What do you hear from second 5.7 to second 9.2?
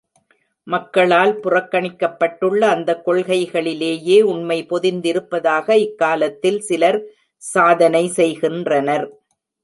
இக்காலத்தில் சிலர் சாதனை செய்கின்றனர்.